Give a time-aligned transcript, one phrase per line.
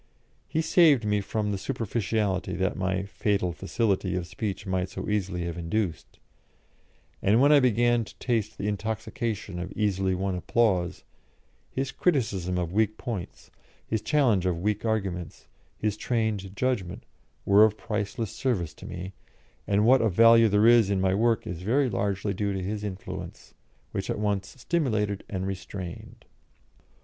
[0.47, 5.43] He saved me from the superficiality that my "fatal facility" of speech might so easily
[5.43, 6.17] have induced;
[7.21, 11.03] and when I began to taste the intoxication of easily won applause,
[11.69, 13.51] his criticism of weak points,
[13.85, 15.45] his challenge of weak arguments,
[15.77, 17.03] his trained judgment,
[17.45, 19.13] were of priceless service to me,
[19.67, 22.83] and what of value there is in my work is very largely due to his
[22.83, 23.53] influence,
[23.91, 26.25] which at once stimulated and restrained.